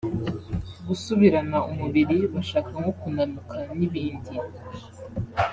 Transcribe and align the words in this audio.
gusubirana 0.87 1.57
umubiri 1.71 2.17
bashaka 2.33 2.69
nko 2.81 2.91
kunanuka 2.99 3.57
n’ibindi 3.77 4.35